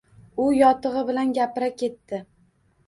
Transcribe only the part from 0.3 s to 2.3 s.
U yotigʼi bilan gapira ketdi.